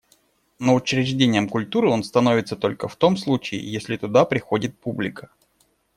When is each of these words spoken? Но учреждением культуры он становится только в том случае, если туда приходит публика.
Но 0.57 0.73
учреждением 0.73 1.47
культуры 1.47 1.87
он 1.87 2.03
становится 2.03 2.55
только 2.55 2.87
в 2.87 2.95
том 2.95 3.15
случае, 3.17 3.71
если 3.71 3.97
туда 3.97 4.25
приходит 4.25 4.75
публика. 4.79 5.29